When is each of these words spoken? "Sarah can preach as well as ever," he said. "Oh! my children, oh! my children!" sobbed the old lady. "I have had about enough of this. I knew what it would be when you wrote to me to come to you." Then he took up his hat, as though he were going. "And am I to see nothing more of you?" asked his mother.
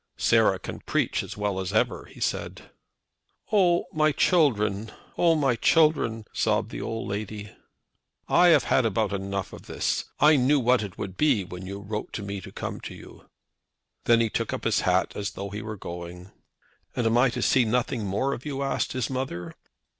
"Sarah 0.17 0.57
can 0.57 0.79
preach 0.79 1.21
as 1.21 1.37
well 1.37 1.59
as 1.59 1.71
ever," 1.71 2.05
he 2.05 2.19
said. 2.19 2.71
"Oh! 3.51 3.85
my 3.93 4.11
children, 4.11 4.91
oh! 5.15 5.35
my 5.35 5.55
children!" 5.55 6.25
sobbed 6.33 6.71
the 6.71 6.81
old 6.81 7.07
lady. 7.07 7.55
"I 8.27 8.47
have 8.47 8.63
had 8.63 8.83
about 8.83 9.13
enough 9.13 9.53
of 9.53 9.67
this. 9.67 10.05
I 10.19 10.37
knew 10.37 10.59
what 10.59 10.81
it 10.81 10.97
would 10.97 11.17
be 11.17 11.43
when 11.43 11.67
you 11.67 11.79
wrote 11.79 12.13
to 12.13 12.23
me 12.23 12.41
to 12.41 12.51
come 12.51 12.79
to 12.81 12.95
you." 12.95 13.29
Then 14.05 14.21
he 14.21 14.31
took 14.31 14.53
up 14.53 14.63
his 14.63 14.79
hat, 14.79 15.15
as 15.15 15.33
though 15.33 15.51
he 15.51 15.61
were 15.61 15.77
going. 15.77 16.31
"And 16.95 17.05
am 17.05 17.19
I 17.19 17.29
to 17.29 17.43
see 17.43 17.63
nothing 17.63 18.03
more 18.03 18.33
of 18.33 18.43
you?" 18.43 18.63
asked 18.63 18.93
his 18.93 19.07
mother. 19.07 19.53